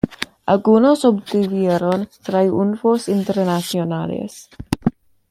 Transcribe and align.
Algunos 0.47 1.05
obtuvieron 1.05 2.09
triunfos 2.23 3.07
internacionales. 3.07 4.49